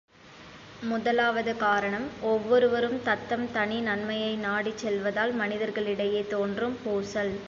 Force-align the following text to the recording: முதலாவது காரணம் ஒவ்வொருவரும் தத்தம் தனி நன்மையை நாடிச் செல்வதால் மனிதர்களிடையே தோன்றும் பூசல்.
முதலாவது 0.83 1.57
காரணம் 1.57 2.07
ஒவ்வொருவரும் 2.21 2.97
தத்தம் 3.03 3.51
தனி 3.51 3.77
நன்மையை 3.81 4.33
நாடிச் 4.37 4.77
செல்வதால் 4.77 5.33
மனிதர்களிடையே 5.33 6.27
தோன்றும் 6.27 6.77
பூசல். 6.83 7.33